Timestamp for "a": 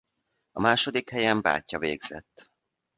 0.51-0.61